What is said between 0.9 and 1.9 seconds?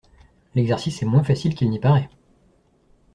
est moins facile qu’il n’y